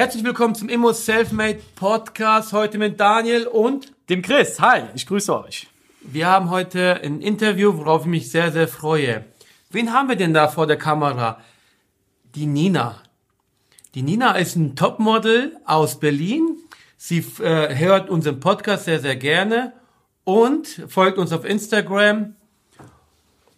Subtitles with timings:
[0.00, 2.54] Herzlich willkommen zum Immo Selfmade Podcast.
[2.54, 4.58] Heute mit Daniel und dem Chris.
[4.58, 5.66] Hi, ich grüße euch.
[6.00, 9.26] Wir haben heute ein Interview, worauf ich mich sehr, sehr freue.
[9.68, 11.38] Wen haben wir denn da vor der Kamera?
[12.34, 13.02] Die Nina.
[13.94, 16.56] Die Nina ist ein Topmodel aus Berlin.
[16.96, 19.74] Sie äh, hört unseren Podcast sehr, sehr gerne
[20.24, 22.36] und folgt uns auf Instagram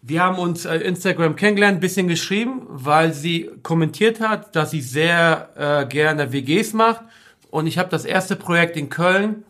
[0.02, 4.80] wir haben uns äh, Instagram kennengelernt, ein bisschen geschrieben, weil sie kommentiert hat, dass sie
[4.80, 7.02] sehr äh, gerne WGs macht.
[7.50, 9.44] Und ich habe das erste Projekt in Köln,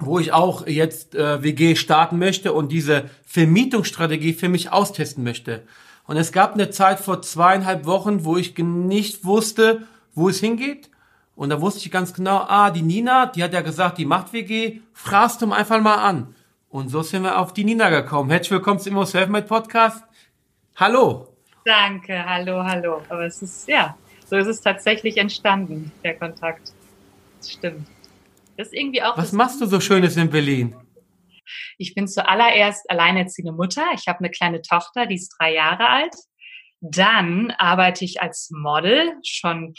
[0.00, 5.62] wo ich auch jetzt äh, WG starten möchte und diese Vermietungsstrategie für mich austesten möchte.
[6.06, 10.90] Und es gab eine Zeit vor zweieinhalb Wochen, wo ich nicht wusste, wo es hingeht.
[11.36, 14.32] Und da wusste ich ganz genau, ah, die Nina, die hat ja gesagt, die macht
[14.32, 16.34] WG, fragst du einfach mal an.
[16.74, 18.30] Und so sind wir auf die Nina gekommen.
[18.30, 20.02] Herzlich willkommen zum Immo Selfmade Podcast.
[20.74, 21.28] Hallo.
[21.64, 23.00] Danke, hallo, hallo.
[23.08, 26.72] Aber es ist, ja, so ist es tatsächlich entstanden, der Kontakt.
[27.38, 27.86] Das stimmt.
[28.56, 29.16] Das ist irgendwie auch.
[29.16, 30.74] Was machst du so Schönes in Berlin?
[31.78, 33.84] Ich bin zuallererst alleinerziehende Mutter.
[33.94, 36.16] Ich habe eine kleine Tochter, die ist drei Jahre alt.
[36.80, 39.74] Dann arbeite ich als Model schon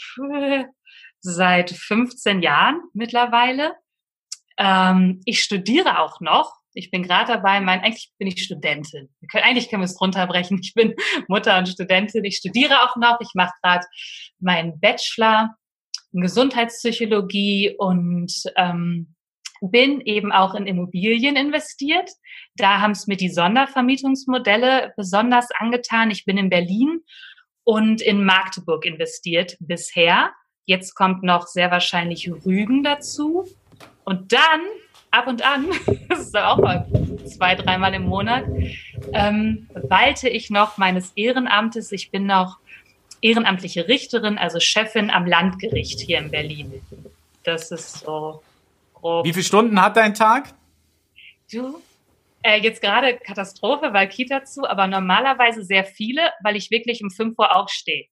[1.20, 3.74] seit 15 Jahren mittlerweile.
[4.56, 9.08] Ähm, ich studiere auch noch ich bin gerade dabei, mein, eigentlich bin ich Studentin.
[9.30, 10.58] Können, eigentlich können wir es runterbrechen.
[10.60, 10.94] Ich bin
[11.26, 12.24] Mutter und Studentin.
[12.24, 13.18] Ich studiere auch noch.
[13.20, 13.86] Ich mache gerade
[14.38, 15.56] meinen Bachelor
[16.12, 19.14] in Gesundheitspsychologie und ähm,
[19.62, 22.10] bin eben auch in Immobilien investiert.
[22.56, 26.10] Da haben es mir die Sondervermietungsmodelle besonders angetan.
[26.10, 27.00] Ich bin in Berlin
[27.64, 30.30] und in Magdeburg investiert bisher.
[30.66, 33.46] Jetzt kommt noch sehr wahrscheinlich Rügen dazu.
[34.04, 34.60] Und dann
[35.16, 35.66] ab und an,
[36.08, 36.86] das ist auch mal
[37.26, 38.44] zwei, dreimal im Monat,
[39.12, 41.92] ähm, walte ich noch meines Ehrenamtes.
[41.92, 42.58] Ich bin noch
[43.22, 46.82] ehrenamtliche Richterin, also Chefin am Landgericht hier in Berlin.
[47.44, 48.42] Das ist so
[48.94, 49.24] grob.
[49.24, 50.54] Wie viele Stunden hat dein Tag?
[51.50, 51.80] Du?
[52.42, 57.10] Äh, jetzt gerade Katastrophe, weil Kita zu, aber normalerweise sehr viele, weil ich wirklich um
[57.10, 58.06] 5 Uhr aufstehe.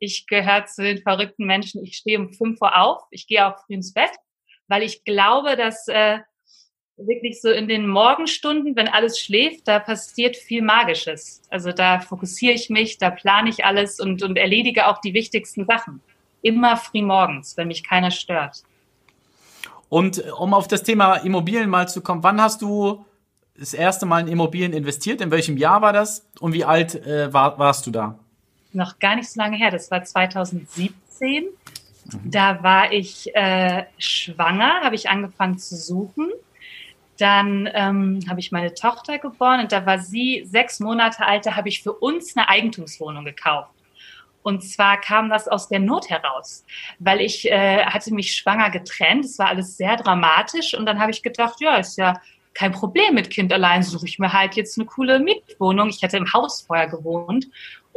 [0.00, 1.84] Ich gehöre zu den verrückten Menschen.
[1.84, 3.02] Ich stehe um 5 Uhr auf.
[3.10, 4.10] Ich gehe auch früh ins Bett,
[4.68, 6.20] weil ich glaube, dass äh,
[6.98, 11.42] wirklich so in den Morgenstunden, wenn alles schläft, da passiert viel Magisches.
[11.48, 15.64] Also da fokussiere ich mich, da plane ich alles und, und erledige auch die wichtigsten
[15.64, 16.00] Sachen.
[16.42, 18.62] Immer früh morgens, wenn mich keiner stört.
[19.88, 23.04] Und äh, um auf das Thema Immobilien mal zu kommen, wann hast du
[23.58, 25.20] das erste Mal in Immobilien investiert?
[25.20, 26.26] In welchem Jahr war das?
[26.40, 28.18] Und wie alt äh, war, warst du da?
[28.72, 29.70] Noch gar nicht so lange her.
[29.70, 31.44] Das war 2017.
[31.44, 31.50] Mhm.
[32.24, 36.30] Da war ich äh, schwanger, habe ich angefangen zu suchen
[37.18, 41.56] dann ähm, habe ich meine Tochter geboren und da war sie sechs Monate alt, da
[41.56, 43.70] habe ich für uns eine Eigentumswohnung gekauft.
[44.42, 46.64] Und zwar kam das aus der Not heraus,
[46.98, 49.24] weil ich äh, hatte mich schwanger getrennt.
[49.24, 52.14] Es war alles sehr dramatisch und dann habe ich gedacht, ja, ist ja
[52.54, 55.90] kein Problem mit Kind allein, suche ich mir halt jetzt eine coole Mietwohnung.
[55.90, 57.46] Ich hätte im Haus vorher gewohnt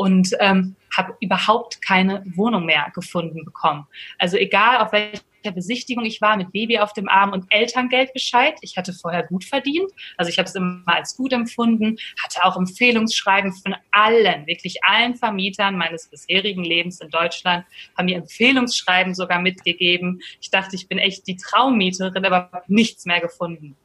[0.01, 3.85] und ähm, habe überhaupt keine Wohnung mehr gefunden bekommen.
[4.17, 5.21] Also egal auf welcher
[5.53, 8.55] Besichtigung ich war mit Baby auf dem Arm und Elterngeldbescheid.
[8.61, 12.57] Ich hatte vorher gut verdient, also ich habe es immer als gut empfunden, hatte auch
[12.57, 17.63] Empfehlungsschreiben von allen, wirklich allen Vermietern meines bisherigen Lebens in Deutschland,
[17.95, 20.19] haben mir Empfehlungsschreiben sogar mitgegeben.
[20.41, 23.77] Ich dachte, ich bin echt die Traummieterin, aber habe nichts mehr gefunden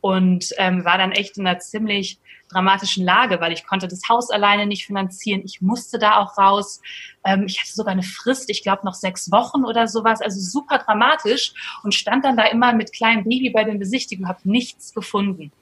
[0.00, 4.30] und ähm, war dann echt in einer ziemlich dramatischen Lage, weil ich konnte das Haus
[4.30, 5.42] alleine nicht finanzieren.
[5.44, 6.80] Ich musste da auch raus.
[7.24, 10.78] Ähm, ich hatte sogar eine Frist, ich glaube noch sechs Wochen oder sowas, also super
[10.78, 11.52] dramatisch
[11.82, 15.52] und stand dann da immer mit kleinem Baby bei den Besichtigungen, habe nichts gefunden.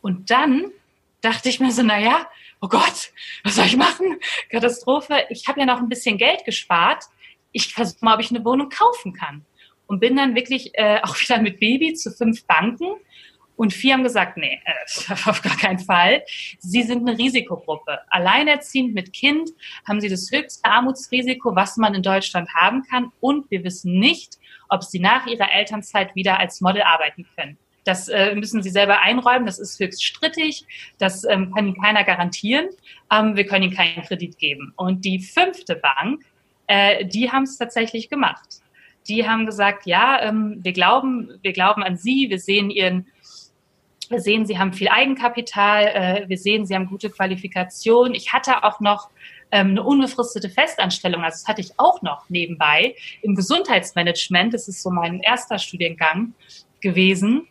[0.00, 0.70] Und dann
[1.20, 2.26] dachte ich mir so, na ja,
[2.60, 3.12] oh Gott,
[3.44, 4.18] was soll ich machen?
[4.50, 5.24] Katastrophe.
[5.28, 7.04] Ich habe ja noch ein bisschen Geld gespart.
[7.52, 9.44] Ich versuche mal, ob ich eine Wohnung kaufen kann.
[9.86, 12.96] Und bin dann wirklich äh, auch wieder mit Baby zu fünf Banken
[13.60, 16.22] und vier haben gesagt, nee, äh, auf gar keinen Fall.
[16.60, 17.98] Sie sind eine Risikogruppe.
[18.08, 19.50] Alleinerziehend mit Kind
[19.86, 23.12] haben sie das höchste Armutsrisiko, was man in Deutschland haben kann.
[23.20, 24.38] Und wir wissen nicht,
[24.70, 27.58] ob sie nach ihrer Elternzeit wieder als Model arbeiten können.
[27.84, 29.44] Das äh, müssen sie selber einräumen.
[29.44, 30.64] Das ist höchst strittig.
[30.98, 32.68] Das ähm, kann ihnen keiner garantieren.
[33.12, 34.72] Ähm, wir können ihnen keinen Kredit geben.
[34.76, 36.22] Und die fünfte Bank
[36.70, 38.62] äh, die haben es tatsächlich gemacht.
[39.08, 43.08] Die haben gesagt, ja, ähm, wir glauben, wir glauben an Sie, wir sehen Ihren
[44.10, 45.86] wir sehen, Sie haben viel Eigenkapital.
[45.86, 48.14] Äh, wir sehen, Sie haben gute Qualifikation.
[48.14, 49.08] Ich hatte auch noch
[49.52, 51.22] ähm, eine unbefristete Festanstellung.
[51.22, 54.52] Also das hatte ich auch noch nebenbei im Gesundheitsmanagement.
[54.52, 56.34] Das ist so mein erster Studiengang
[56.80, 57.46] gewesen.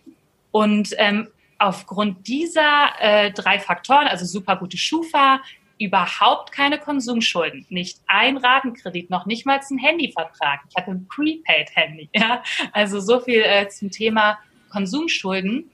[0.52, 1.30] Und ähm,
[1.60, 5.42] aufgrund dieser äh, drei Faktoren, also super gute Schufa,
[5.80, 10.60] überhaupt keine Konsumschulden, nicht ein Ratenkredit, noch nicht mal ein Handyvertrag.
[10.70, 12.10] Ich hatte ein Prepaid-Handy.
[12.20, 12.44] Ja?
[12.74, 14.40] Also so viel äh, zum Thema
[14.70, 15.72] Konsumschulden.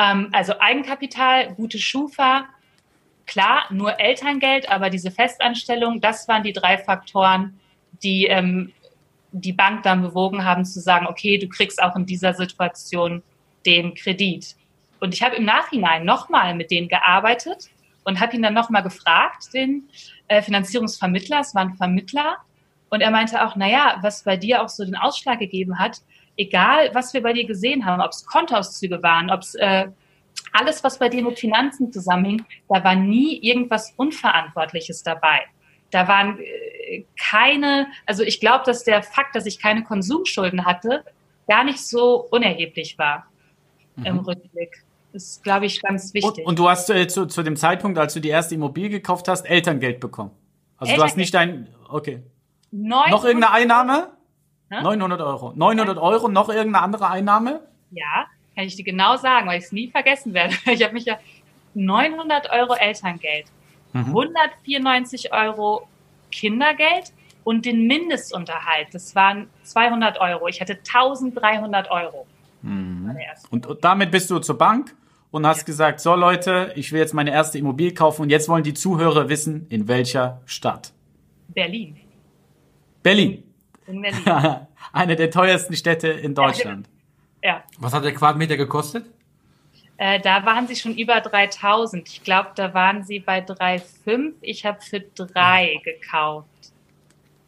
[0.00, 2.46] Ähm, also Eigenkapital, gute Schufa,
[3.26, 7.60] klar, nur Elterngeld, aber diese Festanstellung, das waren die drei Faktoren,
[8.02, 8.72] die ähm,
[9.32, 13.22] die Bank dann bewogen haben zu sagen, okay, du kriegst auch in dieser Situation
[13.64, 14.56] den Kredit.
[14.98, 17.68] Und ich habe im Nachhinein nochmal mit denen gearbeitet
[18.04, 19.88] und habe ihn dann nochmal gefragt, den
[20.26, 22.38] äh, Finanzierungsvermittler, es war ein Vermittler,
[22.88, 26.00] und er meinte auch, naja, was bei dir auch so den Ausschlag gegeben hat,
[26.40, 29.88] egal was wir bei dir gesehen haben, ob es Kontoauszüge waren, ob es äh,
[30.52, 35.40] alles, was bei dir mit Finanzen zusammenhing, da war nie irgendwas Unverantwortliches dabei.
[35.90, 41.04] Da waren äh, keine, also ich glaube, dass der Fakt, dass ich keine Konsumschulden hatte,
[41.46, 43.26] gar nicht so unerheblich war
[43.96, 44.06] mhm.
[44.06, 44.84] im Rückblick.
[45.12, 46.44] Das ist, glaube ich, ganz wichtig.
[46.44, 49.28] Und, und du hast äh, zu, zu dem Zeitpunkt, als du die erste Immobilie gekauft
[49.28, 50.30] hast, Elterngeld bekommen.
[50.76, 50.98] Also Elterngeld.
[50.98, 52.22] du hast nicht dein, okay.
[52.70, 54.19] 900 noch irgendeine Einnahme?
[54.70, 54.82] Hm?
[54.84, 55.52] 900 Euro.
[55.54, 57.60] 900 Euro, noch irgendeine andere Einnahme?
[57.90, 60.54] Ja, kann ich dir genau sagen, weil ich es nie vergessen werde.
[60.66, 61.18] Ich habe mich ja
[61.74, 63.46] 900 Euro Elterngeld,
[63.92, 64.06] mhm.
[64.06, 65.88] 194 Euro
[66.30, 67.12] Kindergeld
[67.42, 68.88] und den Mindestunterhalt.
[68.92, 70.48] Das waren 200 Euro.
[70.48, 72.26] Ich hatte 1300 Euro.
[72.62, 73.16] Mhm.
[73.50, 74.94] Und, und, damit bist du zur Bank
[75.30, 75.64] und hast ja.
[75.64, 79.28] gesagt, so Leute, ich will jetzt meine erste Immobilie kaufen und jetzt wollen die Zuhörer
[79.28, 80.92] wissen, in welcher Stadt?
[81.48, 81.96] Berlin.
[83.02, 83.49] Berlin.
[83.90, 84.22] In Berlin.
[84.92, 86.88] Eine der teuersten Städte in Deutschland.
[87.42, 87.64] Ja.
[87.78, 89.06] Was hat der Quadratmeter gekostet?
[89.96, 92.08] Äh, da waren sie schon über 3000.
[92.08, 94.32] Ich glaube, da waren sie bei 3,5.
[94.40, 96.48] Ich habe für 3 gekauft.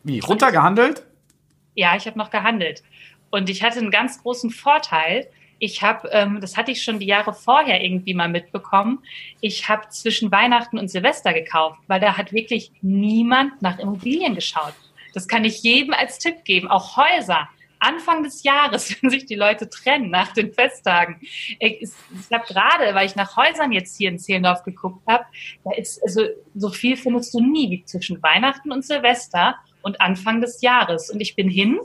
[0.03, 0.21] Wie?
[0.21, 1.07] Runtergehandelt?
[1.75, 2.83] Ja, ich habe noch gehandelt.
[3.31, 5.29] Und ich hatte einen ganz großen Vorteil.
[5.59, 8.99] Ich habe, ähm, das hatte ich schon die Jahre vorher irgendwie mal mitbekommen.
[9.41, 14.75] Ich habe zwischen Weihnachten und Silvester gekauft, weil da hat wirklich niemand nach Immobilien geschaut.
[15.13, 17.49] Das kann ich jedem als Tipp geben, auch Häuser.
[17.83, 21.21] Anfang des Jahres, wenn sich die Leute trennen nach den Festtagen.
[21.59, 21.91] Ich, ich
[22.33, 25.25] habe gerade, weil ich nach Häusern jetzt hier in Zehlendorf geguckt habe,
[25.65, 26.23] da ist also
[26.55, 31.11] so viel findest du nie wie zwischen Weihnachten und Silvester und Anfang des Jahres.
[31.11, 31.79] Und ich bin hin.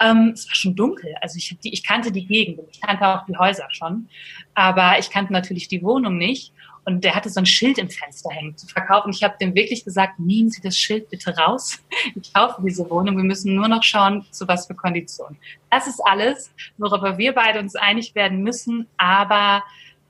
[0.00, 1.14] Ähm, es war schon dunkel.
[1.20, 4.08] Also ich, die, ich kannte die Gegend, ich kannte auch die Häuser schon,
[4.54, 6.52] aber ich kannte natürlich die Wohnung nicht.
[6.88, 9.10] Und der hatte so ein Schild im Fenster hängen zu verkaufen.
[9.10, 11.78] Ich habe dem wirklich gesagt, nehmen Sie das Schild bitte raus.
[12.22, 13.18] Ich kaufe diese Wohnung.
[13.18, 15.36] Wir müssen nur noch schauen, zu was für Konditionen.
[15.70, 18.86] Das ist alles, worüber wir beide uns einig werden müssen.
[18.96, 19.62] Aber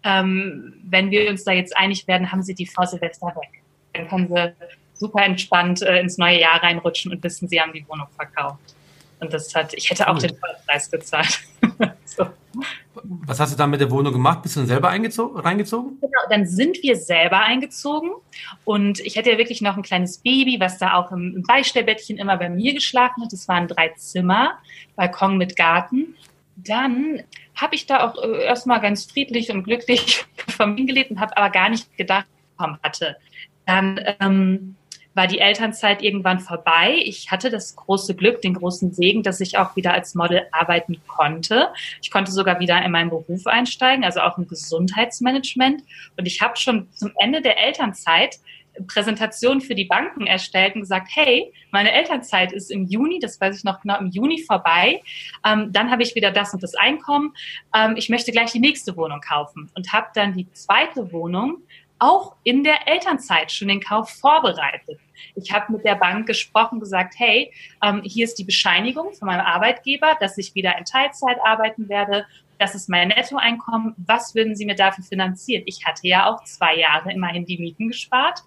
[0.04, 3.60] ähm, wenn wir uns da jetzt einig werden, haben Sie die vor Silvester weg.
[3.94, 4.52] Dann können Sie
[4.94, 8.76] super entspannt äh, ins neue Jahr reinrutschen und wissen, Sie haben die Wohnung verkauft.
[9.18, 11.40] Und das hat, ich hätte auch den Vollpreis gezahlt.
[12.04, 12.28] so.
[13.02, 14.42] Was hast du dann mit der Wohnung gemacht?
[14.42, 15.98] Bist du dann selber reingezogen?
[16.28, 18.10] Dann sind wir selber eingezogen.
[18.64, 22.18] Und ich hatte ja wirklich noch ein kleines Baby, was da auch im, im Beistellbettchen
[22.18, 23.32] immer bei mir geschlafen hat.
[23.32, 24.58] Das waren drei Zimmer,
[24.96, 26.14] Balkon mit Garten.
[26.56, 27.22] Dann
[27.54, 31.50] habe ich da auch äh, erstmal ganz friedlich und glücklich Familien gelebt und habe aber
[31.50, 32.26] gar nicht gedacht,
[32.82, 33.16] hatte.
[33.66, 34.74] Dann ähm,
[35.18, 36.94] war die Elternzeit irgendwann vorbei.
[37.04, 41.02] Ich hatte das große Glück, den großen Segen, dass ich auch wieder als Model arbeiten
[41.08, 41.70] konnte.
[42.00, 45.82] Ich konnte sogar wieder in meinen Beruf einsteigen, also auch im Gesundheitsmanagement.
[46.16, 48.38] Und ich habe schon zum Ende der Elternzeit
[48.86, 53.58] Präsentationen für die Banken erstellt und gesagt, hey, meine Elternzeit ist im Juni, das weiß
[53.58, 55.02] ich noch genau, im Juni vorbei.
[55.44, 57.34] Ähm, dann habe ich wieder das und das Einkommen.
[57.74, 61.56] Ähm, ich möchte gleich die nächste Wohnung kaufen und habe dann die zweite Wohnung
[61.98, 65.00] auch in der Elternzeit schon den Kauf vorbereitet.
[65.34, 69.44] Ich habe mit der Bank gesprochen, gesagt, hey, ähm, hier ist die Bescheinigung von meinem
[69.44, 72.26] Arbeitgeber, dass ich wieder in Teilzeit arbeiten werde.
[72.58, 73.94] Das ist mein Nettoeinkommen.
[73.98, 75.62] Was würden Sie mir dafür finanzieren?
[75.66, 78.42] Ich hatte ja auch zwei Jahre immerhin die Mieten gespart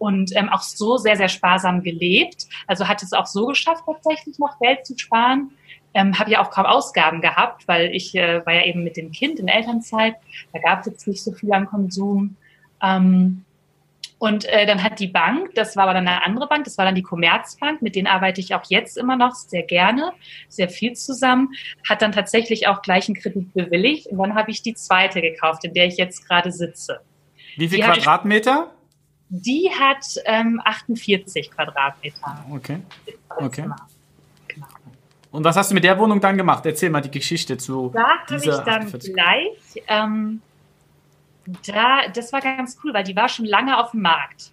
[0.00, 2.46] und ähm, auch so sehr, sehr sparsam gelebt.
[2.66, 5.50] Also hat es auch so geschafft, tatsächlich noch Geld zu sparen.
[5.92, 9.12] Ähm, habe ja auch kaum Ausgaben gehabt, weil ich äh, war ja eben mit dem
[9.12, 10.14] Kind in Elternzeit.
[10.52, 12.36] Da gab es jetzt nicht so viel an Konsum.
[12.82, 13.44] Ähm,
[14.20, 16.84] und äh, dann hat die Bank, das war aber dann eine andere Bank, das war
[16.84, 20.12] dann die Commerzbank, mit denen arbeite ich auch jetzt immer noch sehr gerne,
[20.46, 21.54] sehr viel zusammen,
[21.88, 24.08] hat dann tatsächlich auch gleich einen Kredit bewilligt.
[24.08, 27.00] Und dann habe ich die zweite gekauft, in der ich jetzt gerade sitze.
[27.56, 28.70] Wie viel die Quadratmeter?
[29.30, 32.44] Die hat ähm, 48 Quadratmeter.
[32.52, 32.80] Okay.
[33.38, 33.62] Okay.
[34.48, 34.66] Genau.
[35.30, 36.66] Und was hast du mit der Wohnung dann gemacht?
[36.66, 37.90] Erzähl mal die Geschichte zu.
[37.94, 39.14] Da habe ich dann 48.
[39.14, 39.82] gleich.
[39.88, 40.42] Ähm,
[41.66, 44.52] da, das war ganz cool, weil die war schon lange auf dem Markt.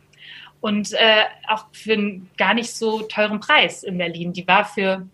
[0.59, 4.33] Und äh, auch für einen gar nicht so teuren Preis in Berlin.
[4.33, 5.07] Die war für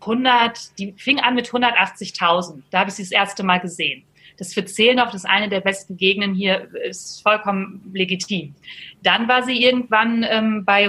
[0.00, 2.62] 100, die fing an mit 180.000.
[2.70, 4.04] Da habe ich sie das erste Mal gesehen.
[4.38, 8.54] Das für Zehlendorf, das ist eine der besten Gegenden hier, ist vollkommen legitim.
[9.02, 10.86] Dann war sie irgendwann ähm, bei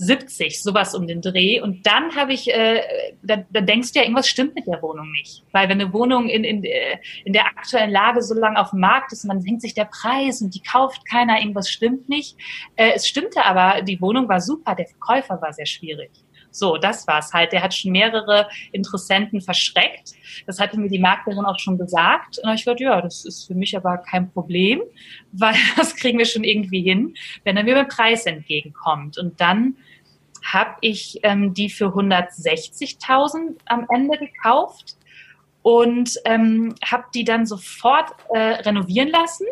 [0.00, 1.60] 170, sowas um den Dreh.
[1.60, 2.80] Und dann habe ich, äh,
[3.22, 5.44] da, da denkst du ja, irgendwas stimmt mit der Wohnung nicht.
[5.52, 8.80] Weil wenn eine Wohnung in, in, äh, in der aktuellen Lage so lange auf dem
[8.80, 12.36] Markt ist, man denkt sich der Preis und die kauft keiner, irgendwas stimmt nicht.
[12.76, 16.10] Äh, es stimmte aber, die Wohnung war super, der Verkäufer war sehr schwierig.
[16.50, 17.52] So, das war's halt.
[17.52, 20.14] Der hat schon mehrere Interessenten verschreckt.
[20.46, 22.38] Das hatte mir die Maklerin auch schon gesagt.
[22.42, 24.82] Und ich gedacht, ja, das ist für mich aber kein Problem,
[25.32, 27.14] weil das kriegen wir schon irgendwie hin,
[27.44, 29.18] wenn er mir beim Preis entgegenkommt.
[29.18, 29.76] Und dann
[30.44, 34.96] habe ich ähm, die für 160.000 am Ende gekauft
[35.62, 39.46] und ähm, habe die dann sofort äh, renovieren lassen.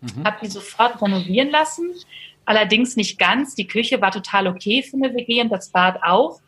[0.00, 0.24] Mhm.
[0.24, 1.90] Habe die sofort renovieren lassen
[2.48, 3.54] allerdings nicht ganz.
[3.54, 6.40] Die Küche war total okay für eine WG und das Bad auch.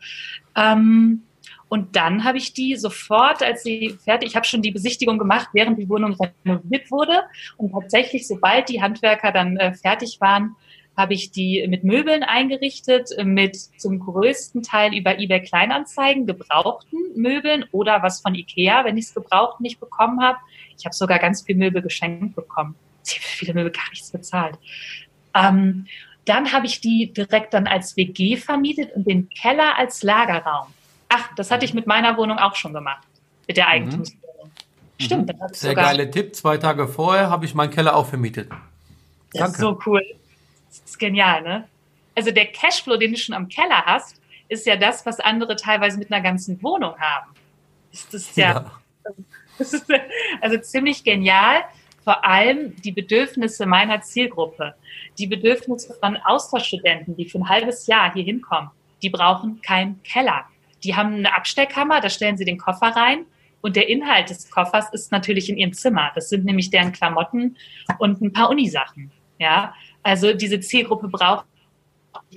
[0.55, 1.23] Ähm,
[1.69, 5.49] und dann habe ich die sofort, als sie fertig, ich habe schon die Besichtigung gemacht,
[5.53, 7.23] während die Wohnung renoviert wurde.
[7.55, 10.55] Und tatsächlich, sobald die Handwerker dann äh, fertig waren,
[10.97, 17.63] habe ich die mit Möbeln eingerichtet, mit zum größten Teil über eBay Kleinanzeigen gebrauchten Möbeln
[17.71, 20.37] oder was von Ikea, wenn ich es gebraucht nicht bekommen habe.
[20.77, 22.75] Ich habe sogar ganz viel Möbel geschenkt bekommen.
[23.05, 24.57] Ich viele Möbel gar nichts bezahlt.
[25.33, 25.87] Ähm,
[26.25, 30.67] dann habe ich die direkt dann als WG vermietet und den Keller als Lagerraum.
[31.09, 33.05] Ach, das hatte ich mit meiner Wohnung auch schon gemacht,
[33.47, 33.71] mit der mhm.
[33.71, 34.51] Eigentumswohnung.
[34.99, 35.03] Mhm.
[35.03, 35.29] Stimmt.
[35.29, 36.35] Dann Sehr sogar, geile Tipp.
[36.35, 38.49] Zwei Tage vorher habe ich meinen Keller auch vermietet.
[39.33, 39.51] Das Danke.
[39.51, 40.03] ist so cool.
[40.69, 41.67] Das ist genial, ne?
[42.15, 45.97] Also der Cashflow, den du schon am Keller hast, ist ja das, was andere teilweise
[45.97, 47.31] mit einer ganzen Wohnung haben.
[47.91, 48.71] Das ist ja, ja.
[49.57, 49.85] Das ist
[50.41, 51.63] also ziemlich genial
[52.03, 54.75] vor allem die Bedürfnisse meiner Zielgruppe,
[55.17, 60.45] die Bedürfnisse von Austauschstudenten, die für ein halbes Jahr hier hinkommen, die brauchen keinen Keller.
[60.83, 63.25] Die haben eine Abstellkammer, da stellen sie den Koffer rein
[63.61, 66.11] und der Inhalt des Koffers ist natürlich in ihrem Zimmer.
[66.15, 67.57] Das sind nämlich deren Klamotten
[67.99, 69.11] und ein paar Unisachen.
[69.37, 71.45] Ja, also diese Zielgruppe braucht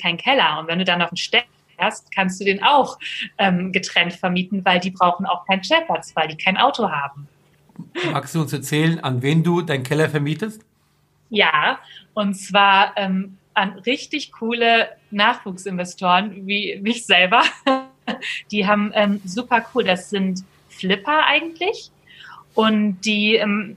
[0.01, 0.59] keinen Keller.
[0.59, 1.47] Und wenn du dann noch einen Stecker
[1.79, 2.99] hast, kannst du den auch
[3.39, 7.29] ähm, getrennt vermieten, weil die brauchen auch keinen Stellplatz, weil die kein Auto haben.
[8.13, 10.65] Magst du uns erzählen, an wen du deinen Keller vermietest?
[11.31, 11.79] Ja,
[12.13, 17.43] und zwar ähm, an richtig coole Nachwuchsinvestoren wie mich selber.
[18.51, 21.91] Die haben ähm, super cool, das sind Flipper eigentlich
[22.55, 23.77] und die ähm,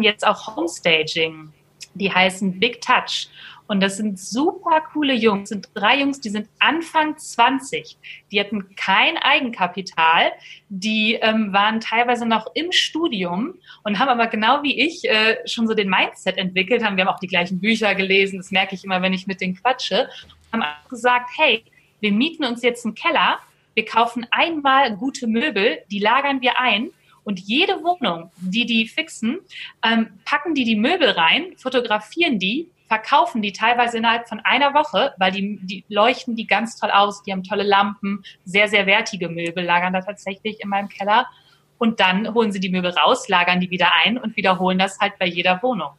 [0.00, 1.52] jetzt auch Homestaging.
[1.94, 3.28] Die heißen Big Touch
[3.70, 5.42] und das sind super coole Jungs.
[5.42, 7.96] Das sind drei Jungs, die sind Anfang 20.
[8.32, 10.32] Die hatten kein Eigenkapital.
[10.68, 15.68] Die ähm, waren teilweise noch im Studium und haben aber genau wie ich äh, schon
[15.68, 16.84] so den Mindset entwickelt.
[16.84, 18.38] Haben, wir haben auch die gleichen Bücher gelesen.
[18.38, 20.08] Das merke ich immer, wenn ich mit denen quatsche.
[20.52, 21.62] Haben gesagt, hey,
[22.00, 23.38] wir mieten uns jetzt einen Keller.
[23.74, 26.90] Wir kaufen einmal gute Möbel, die lagern wir ein
[27.24, 29.38] und jede Wohnung, die die fixen,
[29.84, 35.14] ähm, packen die die Möbel rein, fotografieren die, verkaufen die teilweise innerhalb von einer Woche,
[35.16, 39.28] weil die, die leuchten die ganz toll aus, die haben tolle Lampen, sehr, sehr wertige
[39.28, 41.26] Möbel lagern da tatsächlich in meinem Keller.
[41.78, 45.18] Und dann holen sie die Möbel raus, lagern die wieder ein und wiederholen das halt
[45.20, 45.90] bei jeder Wohnung.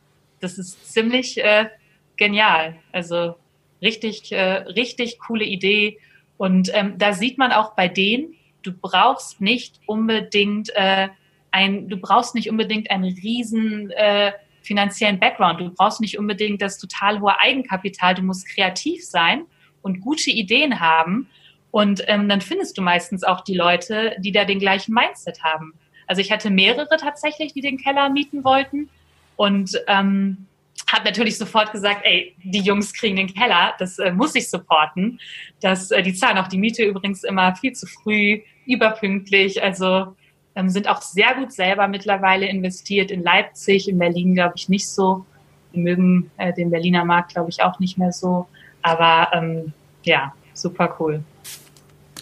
[0.41, 1.69] Das ist ziemlich äh,
[2.17, 2.75] genial.
[2.91, 3.35] Also
[3.81, 5.97] richtig, äh, richtig coole Idee.
[6.37, 11.09] Und ähm, da sieht man auch bei denen, du brauchst nicht unbedingt äh,
[11.51, 15.59] ein, du brauchst nicht unbedingt ein riesen äh, finanziellen Background.
[15.59, 18.15] Du brauchst nicht unbedingt das total hohe Eigenkapital.
[18.15, 19.45] Du musst kreativ sein
[19.81, 21.27] und gute Ideen haben.
[21.71, 25.73] Und ähm, dann findest du meistens auch die Leute, die da den gleichen Mindset haben.
[26.07, 28.89] Also ich hatte mehrere tatsächlich, die den Keller mieten wollten
[29.37, 30.45] und ähm,
[30.91, 35.19] habe natürlich sofort gesagt, ey, die Jungs kriegen den Keller, das äh, muss ich supporten.
[35.61, 39.61] Das, äh, die zahlen auch die Miete übrigens immer viel zu früh, überpünktlich.
[39.63, 40.15] Also
[40.55, 44.87] ähm, sind auch sehr gut selber mittlerweile investiert in Leipzig, in Berlin glaube ich nicht
[44.87, 45.25] so.
[45.71, 48.47] Wir mögen äh, den Berliner Markt glaube ich auch nicht mehr so.
[48.81, 51.23] Aber ähm, ja, super cool.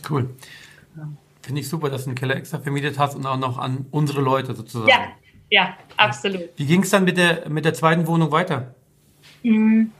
[0.09, 0.29] Cool.
[1.41, 4.21] Finde ich super, dass du einen Keller extra vermietet hast und auch noch an unsere
[4.21, 4.89] Leute sozusagen.
[4.89, 5.07] Ja,
[5.49, 6.49] ja, absolut.
[6.57, 8.75] Wie ging es dann mit der, mit der zweiten Wohnung weiter?
[9.41, 9.91] Mhm.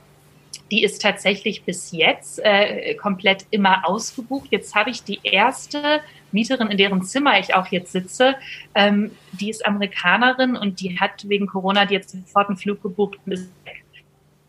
[0.70, 4.48] Die ist tatsächlich bis jetzt äh, komplett immer ausgebucht.
[4.50, 6.00] Jetzt habe ich die erste
[6.32, 8.36] Mieterin, in deren Zimmer ich auch jetzt sitze,
[8.74, 13.18] ähm, die ist Amerikanerin und die hat wegen Corona die jetzt sofort einen Flug gebucht
[13.24, 13.84] weg.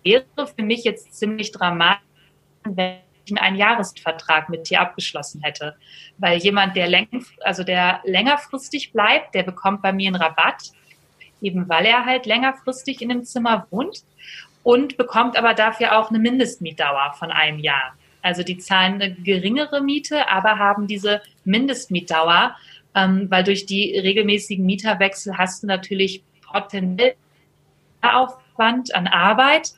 [0.04, 2.02] wäre für mich jetzt ziemlich dramatisch,
[2.64, 5.76] wenn ich einen Jahresvertrag mit dir abgeschlossen hätte.
[6.18, 7.08] Weil jemand, der, läng
[7.42, 10.72] also der längerfristig bleibt, der bekommt bei mir einen Rabatt,
[11.42, 14.04] eben weil er halt längerfristig in dem Zimmer wohnt
[14.64, 17.94] und bekommt aber dafür auch eine Mindestmietdauer von einem Jahr.
[18.22, 22.56] Also die zahlen eine geringere Miete, aber haben diese Mindestmietdauer,
[22.94, 27.16] ähm, weil durch die regelmäßigen Mieterwechsel hast du natürlich potenziell
[28.02, 29.74] Aufwand an Arbeit.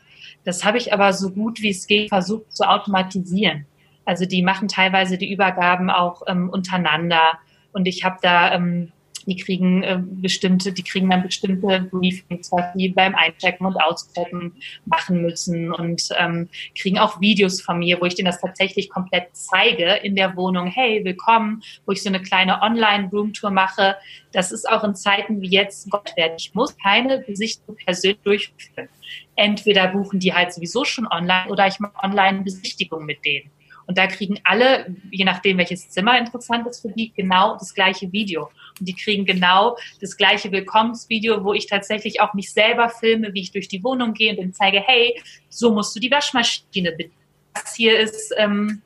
[0.45, 3.65] Das habe ich aber so gut wie es geht versucht zu automatisieren.
[4.05, 7.39] Also die machen teilweise die Übergaben auch ähm, untereinander.
[7.71, 8.91] Und ich habe da ähm,
[9.25, 14.53] die kriegen äh, bestimmte, die kriegen dann bestimmte Briefings, was die beim Einchecken und Auschecken
[14.85, 19.27] machen müssen und ähm, kriegen auch Videos von mir, wo ich denen das tatsächlich komplett
[19.33, 20.67] zeige in der Wohnung.
[20.67, 23.95] Hey, willkommen, wo ich so eine kleine Online-Roomtour mache.
[24.31, 26.33] Das ist auch in Zeiten wie jetzt Gott werden.
[26.37, 28.89] Ich muss keine Besichtigung persönlich durchführen.
[29.35, 33.49] Entweder buchen die halt sowieso schon online oder ich mache Online-Besichtigung mit denen.
[33.85, 38.11] Und da kriegen alle, je nachdem welches Zimmer interessant ist für die, genau das gleiche
[38.11, 38.49] Video.
[38.79, 43.41] Und die kriegen genau das gleiche Willkommensvideo, wo ich tatsächlich auch mich selber filme, wie
[43.41, 47.13] ich durch die Wohnung gehe und dann zeige, hey, so musst du die Waschmaschine bedienen.
[47.53, 48.81] Das hier ist ähm,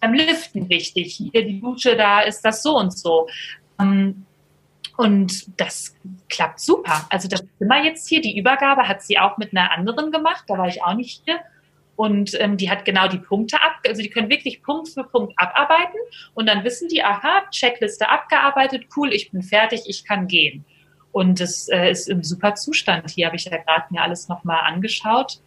[0.00, 1.14] beim Lüften wichtig.
[1.32, 3.28] Hier die Dusche, da ist das so und so.
[3.80, 4.26] Ähm,
[4.96, 5.96] und das
[6.28, 7.06] klappt super.
[7.10, 10.44] Also das Zimmer jetzt hier, die Übergabe hat sie auch mit einer anderen gemacht.
[10.46, 11.40] Da war ich auch nicht hier.
[12.00, 15.34] Und ähm, die hat genau die Punkte ab, also die können wirklich Punkt für Punkt
[15.36, 15.98] abarbeiten
[16.32, 20.64] und dann wissen die, aha, Checkliste abgearbeitet, cool, ich bin fertig, ich kann gehen.
[21.12, 23.10] Und das äh, ist im super Zustand.
[23.10, 25.42] Hier habe ich ja gerade mir alles nochmal angeschaut.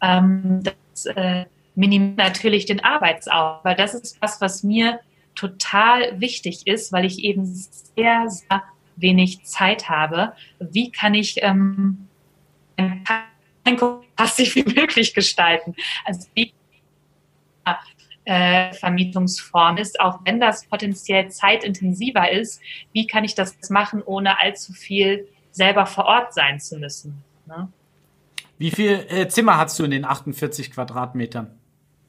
[0.00, 5.00] Ähm, das äh, minimiert natürlich den Arbeitsaufwand, weil das ist was, was mir
[5.34, 8.62] total wichtig ist, weil ich eben sehr, sehr
[8.96, 10.32] wenig Zeit habe.
[10.58, 12.07] Wie kann ich ähm,
[14.16, 15.74] passiv wie möglich gestalten.
[16.04, 16.52] Also wie
[18.24, 22.60] äh, Vermietungsform ist, auch wenn das potenziell zeitintensiver ist,
[22.92, 27.22] wie kann ich das machen, ohne allzu viel selber vor Ort sein zu müssen.
[27.46, 27.68] Ne?
[28.58, 31.58] Wie viel äh, Zimmer hast du in den 48 Quadratmetern?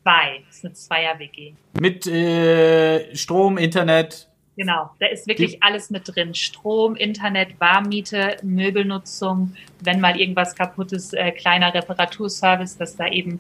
[0.04, 1.54] Zwei, das ist eine Zweier-WG.
[1.80, 4.29] Mit äh, Strom, Internet,
[4.60, 6.36] Genau, da ist wirklich die, alles mit drin.
[6.36, 13.40] Strom, Internet, Warmmiete, Möbelnutzung, wenn mal irgendwas kaputt ist, äh, kleiner Reparaturservice, dass da eben,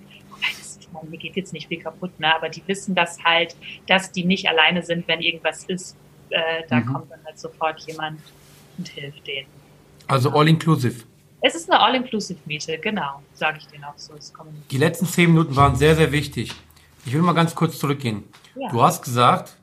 [0.57, 3.57] das, ich meine, mir geht jetzt nicht viel kaputt, ne, aber die wissen das halt,
[3.85, 5.97] dass die nicht alleine sind, wenn irgendwas ist.
[6.29, 6.85] Äh, da mhm.
[6.85, 8.21] kommt dann halt sofort jemand
[8.77, 9.49] und hilft denen.
[10.07, 11.03] Also all-inclusive.
[11.41, 14.13] Es ist eine All-Inclusive-Miete, genau, sage ich denen auch so.
[14.71, 16.53] Die letzten zehn Minuten waren sehr, sehr wichtig.
[17.05, 18.23] Ich will mal ganz kurz zurückgehen.
[18.55, 18.69] Ja.
[18.69, 19.58] Du hast gesagt,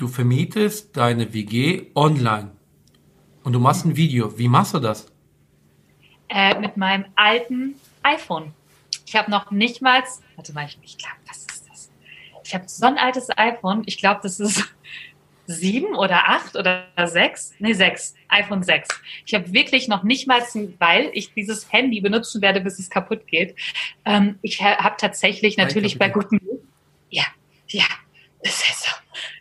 [0.00, 2.52] Du vermietest deine WG online
[3.44, 4.38] und du machst ein Video.
[4.38, 5.12] Wie machst du das?
[6.30, 8.54] Äh, mit meinem alten iPhone.
[9.04, 10.02] Ich habe noch nicht mal,
[10.36, 11.90] warte mal, ich, glaube, was ist das?
[12.44, 13.82] Ich habe so ein altes iPhone.
[13.84, 14.74] Ich glaube, das ist
[15.46, 18.88] sieben oder acht oder sechs, nee, sechs, iPhone 6.
[19.26, 20.40] Ich habe wirklich noch nicht mal,
[20.78, 23.54] weil ich dieses Handy benutzen werde, bis es kaputt geht.
[24.06, 26.40] Ähm, ich habe tatsächlich natürlich bei guten,
[27.10, 27.24] ja,
[27.68, 27.84] ja,
[28.42, 28.99] das ist so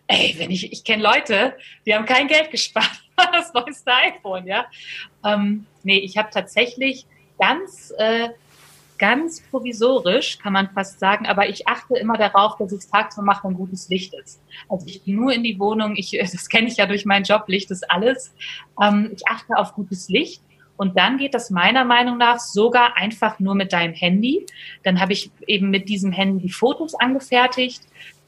[0.10, 4.66] ey, wenn ich, ich kenne Leute, die haben kein Geld gespart, das neueste iPhone, ja.
[5.24, 7.06] Ähm, nee, ich habe tatsächlich
[7.38, 8.30] ganz, äh,
[8.98, 13.24] ganz provisorisch, kann man fast sagen, aber ich achte immer darauf, dass ich es tagsüber
[13.24, 14.42] mache, wenn gutes Licht ist.
[14.68, 17.44] Also ich gehe nur in die Wohnung, ich, das kenne ich ja durch meinen Job,
[17.48, 18.34] Licht ist alles.
[18.82, 20.42] Ähm, ich achte auf gutes Licht.
[20.76, 24.46] Und dann geht das meiner Meinung nach sogar einfach nur mit deinem Handy.
[24.84, 27.82] Dann habe ich eben mit diesem Handy Fotos angefertigt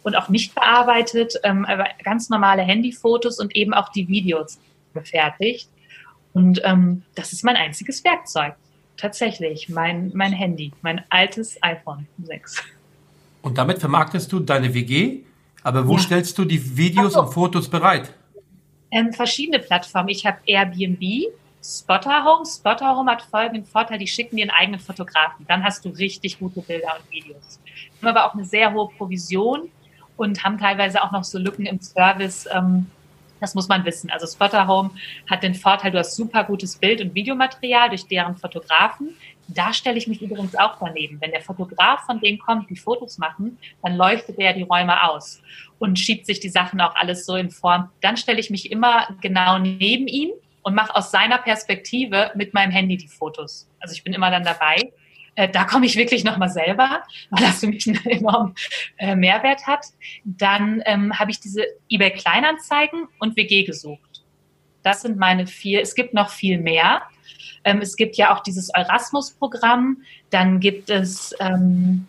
[0.04, 4.60] und auch nicht bearbeitet, ähm, aber ganz normale Handyfotos und eben auch die Videos
[4.94, 5.70] gefertigt.
[6.34, 8.56] Und ähm, das ist mein einziges Werkzeug.
[8.98, 12.64] Tatsächlich, mein, mein Handy, mein altes iPhone 6.
[13.42, 15.22] Und damit vermarktest du deine WG,
[15.64, 16.00] aber wo ja.
[16.00, 17.22] stellst du die Videos so.
[17.22, 18.14] und Fotos bereit?
[18.92, 20.10] Ähm, verschiedene Plattformen.
[20.10, 21.32] Ich habe Airbnb,
[21.64, 22.46] Spotter Home.
[22.46, 25.46] Spotter Home hat folgenden Vorteil, die schicken dir einen eigenen Fotografen.
[25.48, 27.60] Dann hast du richtig gute Bilder und Videos.
[28.00, 29.70] Wir haben aber auch eine sehr hohe Provision
[30.21, 32.47] und haben teilweise auch noch so Lücken im Service.
[32.53, 32.86] Ähm,
[33.39, 34.12] das muss man wissen.
[34.12, 34.91] Also Spotter Home
[35.27, 39.15] hat den Vorteil, du hast super gutes Bild- und Videomaterial durch deren Fotografen.
[39.47, 41.19] Da stelle ich mich übrigens auch daneben.
[41.19, 45.41] Wenn der Fotograf von denen kommt, die Fotos machen, dann leuchtet er die Räume aus
[45.79, 47.89] und schiebt sich die Sachen auch alles so in Form.
[48.01, 50.29] Dann stelle ich mich immer genau neben ihn
[50.62, 53.67] und mache aus seiner Perspektive mit meinem Handy die Fotos.
[53.79, 54.91] Also ich bin immer dann dabei
[55.36, 58.56] äh, da komme ich wirklich nochmal selber, weil das für mich einen enormen
[58.98, 59.86] äh, Mehrwert hat.
[60.24, 64.24] Dann ähm, habe ich diese eBay Kleinanzeigen und WG gesucht.
[64.84, 65.82] Das sind meine vier.
[65.82, 67.04] Es gibt noch viel mehr.
[67.63, 69.98] Ähm, es gibt ja auch dieses Erasmus-Programm.
[70.32, 72.08] Dann gibt es, ähm,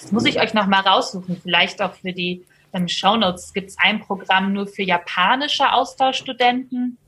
[0.00, 3.78] das muss ich euch noch mal raussuchen, vielleicht auch für die ähm, Shownotes, gibt es
[3.78, 6.98] ein Programm nur für japanische Austauschstudenten.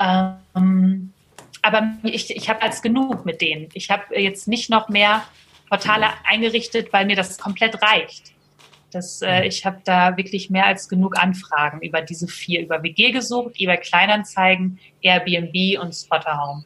[0.00, 1.12] Ähm,
[1.68, 3.68] aber ich, ich habe als genug mit denen.
[3.74, 5.22] Ich habe jetzt nicht noch mehr
[5.68, 8.32] Portale eingerichtet, weil mir das komplett reicht.
[8.90, 9.46] Das, äh, mhm.
[9.46, 13.76] ich habe da wirklich mehr als genug Anfragen über diese vier, über WG gesucht, eBay
[13.78, 16.64] Kleinanzeigen, Airbnb und Spotterhome.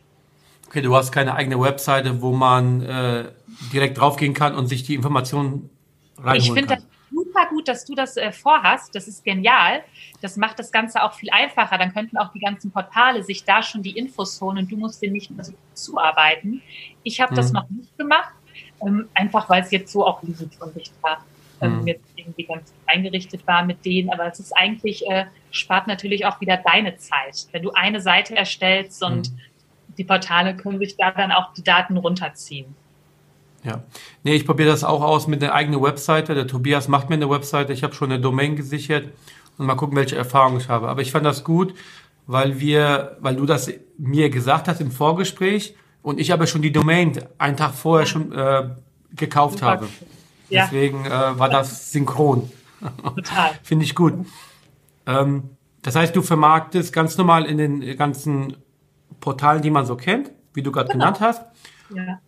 [0.69, 3.25] Okay, du hast keine eigene Webseite, wo man äh,
[3.73, 5.69] direkt draufgehen kann und sich die Informationen
[6.17, 6.87] reinholen Ich das
[7.33, 8.95] super gut, dass du das äh, vorhast.
[8.95, 9.83] Das ist genial.
[10.21, 11.79] Das macht das Ganze auch viel einfacher.
[11.79, 15.03] Dann könnten auch die ganzen Portale sich da schon die Infos holen und du musst
[15.03, 16.63] dir nicht mehr so zuarbeiten.
[17.03, 17.37] Ich habe mhm.
[17.37, 18.35] das noch nicht gemacht,
[18.87, 21.25] ähm, einfach weil es jetzt so auch riesig von sich war.
[21.61, 21.87] Ähm, mhm.
[21.87, 24.11] jetzt irgendwie ganz eingerichtet war mit denen.
[24.11, 27.47] Aber es ist eigentlich, äh, spart natürlich auch wieder deine Zeit.
[27.53, 29.37] Wenn du eine Seite erstellst und mhm.
[29.97, 32.75] die Portale können sich da dann auch die Daten runterziehen.
[33.65, 33.85] Ja.
[34.25, 36.35] Nee, ich probiere das auch aus mit einer eigenen Webseite.
[36.35, 37.73] Der Tobias macht mir eine Webseite.
[37.73, 39.09] Ich habe schon eine Domain gesichert
[39.57, 40.89] und mal gucken, welche Erfahrungen ich habe.
[40.89, 41.75] Aber ich fand das gut,
[42.27, 46.73] weil wir, weil du das mir gesagt hast im Vorgespräch und ich aber schon die
[46.73, 48.71] Domain einen Tag vorher schon äh,
[49.15, 49.71] gekauft Super.
[49.71, 49.89] habe.
[50.49, 50.65] Ja.
[50.65, 52.51] Deswegen äh, war das synchron.
[53.03, 53.51] Total.
[53.63, 54.15] Finde ich gut.
[55.07, 55.51] Ähm,
[55.83, 58.57] das heißt, du vermarktest ganz normal in den ganzen
[59.21, 61.05] Portalen, die man so kennt, wie du gerade genau.
[61.05, 61.43] genannt hast.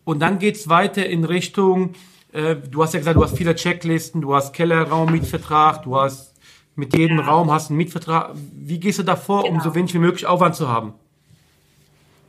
[0.04, 1.94] Und dann geht's weiter in Richtung,
[2.32, 6.34] äh, du hast ja gesagt, du hast viele Checklisten, du hast Kellerraum-Mietvertrag, du hast
[6.74, 7.26] mit jedem ja.
[7.26, 8.32] Raum hast einen Mietvertrag.
[8.52, 9.54] Wie gehst du da vor, genau.
[9.54, 10.94] um so wenig wie möglich Aufwand zu haben?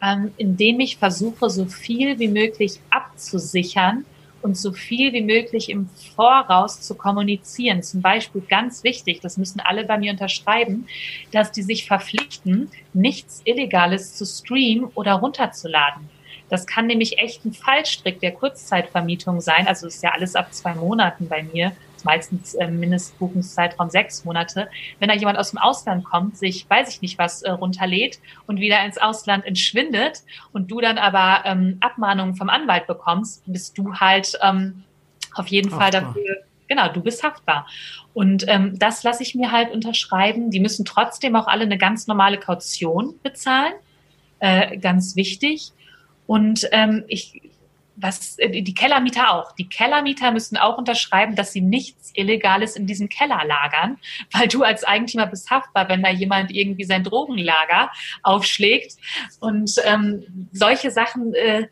[0.02, 4.06] Ähm, indem ich versuche, so viel wie möglich abzusichern
[4.44, 7.82] und so viel wie möglich im Voraus zu kommunizieren.
[7.82, 10.86] Zum Beispiel ganz wichtig, das müssen alle bei mir unterschreiben,
[11.32, 16.10] dass die sich verpflichten, nichts Illegales zu streamen oder runterzuladen.
[16.50, 19.68] Das kann nämlich echt ein Fallstrick der Kurzzeitvermietung sein.
[19.68, 21.72] Also ist ja alles ab zwei Monaten bei mir,
[22.04, 24.70] meistens äh, Mindestbuchungszeitraum sechs Monate.
[25.00, 28.60] Wenn da jemand aus dem Ausland kommt, sich, weiß ich nicht was, äh, runterlädt und
[28.60, 30.22] wieder ins Ausland entschwindet
[30.54, 34.84] und du dann aber ähm, Abmahnungen vom Anwalt bekommst, bist du halt ähm,
[35.34, 35.92] auf jeden haftbar.
[35.92, 37.68] Fall dafür Genau, du bist haftbar.
[38.14, 40.50] Und ähm, das lasse ich mir halt unterschreiben.
[40.52, 43.74] Die müssen trotzdem auch alle eine ganz normale Kaution bezahlen.
[44.40, 45.72] Äh, ganz wichtig.
[46.28, 47.42] Und ähm, ich,
[47.96, 49.54] was äh, die Kellermieter auch.
[49.54, 53.98] Die Kellermieter müssen auch unterschreiben, dass sie nichts Illegales in diesem Keller lagern,
[54.32, 57.92] weil du als Eigentümer bist haftbar, wenn da jemand irgendwie sein Drogenlager
[58.24, 58.98] aufschlägt.
[59.40, 61.68] Und ähm, solche Sachen, äh,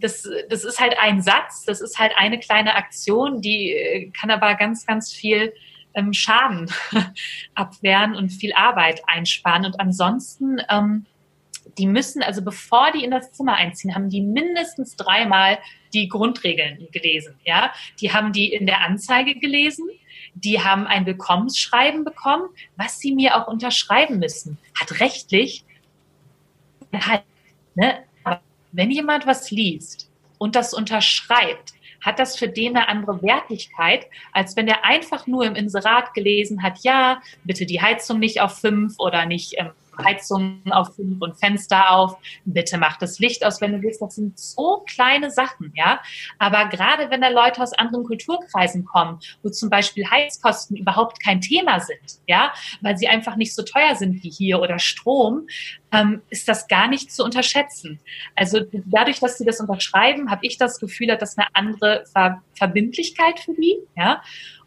[0.00, 4.30] das, das ist halt ein Satz, das ist halt eine kleine Aktion, die äh, kann
[4.30, 5.52] aber ganz, ganz viel
[5.94, 6.70] ähm, Schaden
[7.54, 9.66] abwehren und viel Arbeit einsparen.
[9.66, 11.06] Und ansonsten ähm,
[11.78, 15.58] die müssen, also bevor die in das Zimmer einziehen, haben die mindestens dreimal
[15.94, 17.34] die Grundregeln gelesen.
[17.44, 19.88] Ja, die haben die in der Anzeige gelesen.
[20.34, 24.58] Die haben ein Willkommensschreiben bekommen, was sie mir auch unterschreiben müssen.
[24.78, 25.64] Hat rechtlich,
[26.92, 27.22] halt,
[27.74, 28.04] ne,
[28.72, 34.56] wenn jemand was liest und das unterschreibt, hat das für den eine andere Wertigkeit, als
[34.56, 38.94] wenn der einfach nur im Inserat gelesen hat, ja, bitte die Heizung nicht auf fünf
[38.98, 39.70] oder nicht ähm,
[40.04, 44.00] Heizung auf fünf und Fenster auf, bitte mach das Licht aus, wenn du willst.
[44.00, 46.00] Das sind so kleine Sachen, ja.
[46.38, 51.40] Aber gerade wenn da Leute aus anderen Kulturkreisen kommen, wo zum Beispiel Heizkosten überhaupt kein
[51.40, 55.46] Thema sind, ja, weil sie einfach nicht so teuer sind wie hier oder Strom,
[55.92, 58.00] ähm, ist das gar nicht zu unterschätzen.
[58.34, 62.42] Also dadurch, dass sie das unterschreiben, habe ich das Gefühl, dass das eine andere Ver
[62.54, 64.22] Verbindlichkeit für die, ja.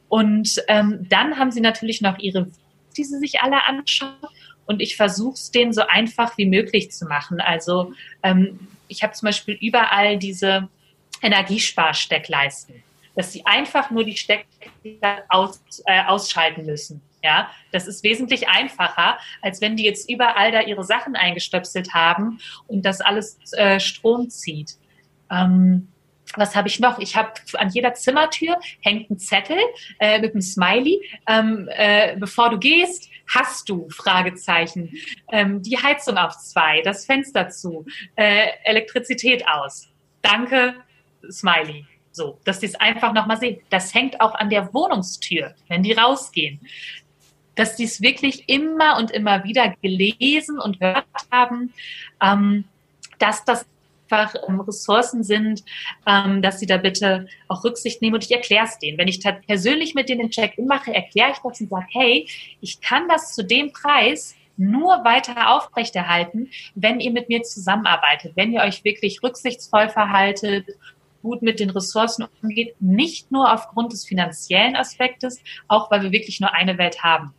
[0.07, 2.49] Und ähm, dann haben sie natürlich noch ihre,
[2.97, 4.15] die sie sich alle anschauen
[4.71, 7.41] und ich versuche es denen so einfach wie möglich zu machen.
[7.41, 10.69] Also ähm, ich habe zum Beispiel überall diese
[11.21, 12.81] Energiesparsteckleisten,
[13.15, 17.01] dass sie einfach nur die Steckleiste aus, äh, ausschalten müssen.
[17.23, 22.39] Ja, das ist wesentlich einfacher, als wenn die jetzt überall da ihre Sachen eingestöpselt haben
[22.65, 24.77] und das alles äh, Strom zieht.
[25.29, 25.89] Ähm,
[26.35, 26.99] was habe ich noch?
[26.99, 29.57] Ich habe an jeder Zimmertür hängt ein Zettel
[29.99, 31.01] äh, mit einem Smiley.
[31.27, 34.93] Ähm, äh, bevor du gehst, hast du Fragezeichen.
[35.31, 39.89] Ähm, die Heizung auf zwei, das Fenster zu, äh, Elektrizität aus.
[40.21, 40.75] Danke,
[41.29, 41.85] Smiley.
[42.11, 43.61] So, dass die es einfach nochmal sehen.
[43.69, 46.59] Das hängt auch an der Wohnungstür, wenn die rausgehen.
[47.55, 51.73] Dass die es wirklich immer und immer wieder gelesen und gehört haben,
[52.21, 52.65] ähm,
[53.19, 53.65] dass das
[54.11, 55.63] einfach ähm, Ressourcen sind,
[56.05, 58.15] ähm, dass sie da bitte auch Rücksicht nehmen.
[58.15, 58.97] Und ich erkläre es denen.
[58.97, 62.27] Wenn ich persönlich mit denen den Check-in mache, erkläre ich das und sage, hey,
[62.59, 68.51] ich kann das zu dem Preis nur weiter aufrechterhalten, wenn ihr mit mir zusammenarbeitet, wenn
[68.51, 70.67] ihr euch wirklich rücksichtsvoll verhaltet,
[71.23, 76.39] gut mit den Ressourcen umgeht, nicht nur aufgrund des finanziellen Aspektes, auch weil wir wirklich
[76.39, 77.33] nur eine Welt haben.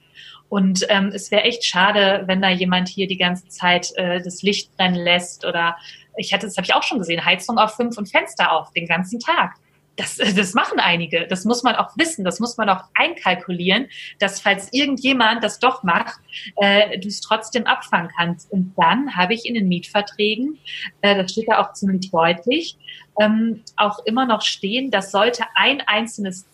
[0.53, 4.43] Und ähm, es wäre echt schade, wenn da jemand hier die ganze Zeit äh, das
[4.43, 5.79] Licht brennen lässt oder
[6.19, 8.87] ich hatte, das habe ich auch schon gesehen, Heizung auf fünf und Fenster auf den
[8.87, 9.55] ganzen Tag.
[9.97, 11.27] Das, das machen einige.
[11.27, 12.23] Das muss man auch wissen.
[12.23, 13.87] Das muss man auch einkalkulieren,
[14.19, 16.21] dass falls irgendjemand das doch macht,
[16.57, 18.53] äh, du es trotzdem abfangen kannst.
[18.53, 20.59] Und dann habe ich in den Mietverträgen,
[21.01, 22.77] äh, das steht da auch ziemlich deutlich,
[23.19, 26.45] ähm, auch immer noch stehen, dass sollte ein einzelnes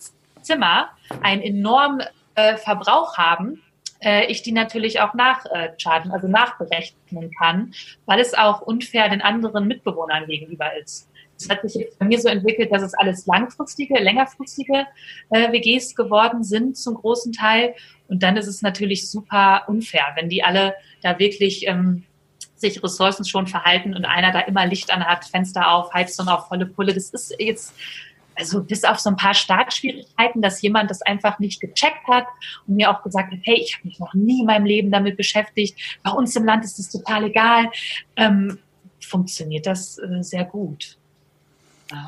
[0.41, 0.87] Zimmer
[1.21, 3.61] einen enormen äh, Verbrauch haben,
[4.01, 7.73] äh, ich die natürlich auch nachchargen, also nachberechnen kann,
[8.05, 11.09] weil es auch unfair den anderen Mitbewohnern gegenüber ist.
[11.37, 14.85] Es hat sich jetzt bei mir so entwickelt, dass es alles langfristige, längerfristige
[15.29, 17.75] äh, WGs geworden sind zum großen Teil.
[18.09, 22.03] Und dann ist es natürlich super unfair, wenn die alle da wirklich ähm,
[22.55, 26.47] sich Ressourcen schon verhalten und einer da immer Licht an hat, Fenster auf, Heizung auf
[26.49, 26.93] volle Pulle.
[26.93, 27.73] Das ist jetzt
[28.39, 32.25] also bis auf so ein paar Startschwierigkeiten, dass jemand das einfach nicht gecheckt hat
[32.65, 35.17] und mir auch gesagt hat, hey, ich habe mich noch nie in meinem Leben damit
[35.17, 35.77] beschäftigt.
[36.03, 37.69] Bei uns im Land ist das total egal.
[38.15, 38.57] Ähm,
[39.01, 40.97] funktioniert das äh, sehr gut.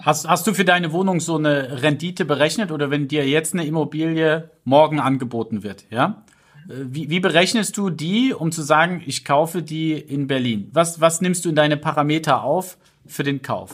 [0.04, 3.65] Hast, hast du für deine Wohnung so eine Rendite berechnet oder wenn dir jetzt eine
[3.65, 6.24] Immobilie morgen angeboten wird, ja?
[6.70, 10.70] Äh, wie, wie berechnest du die, um zu sagen, ich kaufe die in Berlin?
[10.72, 13.74] Was, was nimmst du in deine Parameter auf für den Kauf?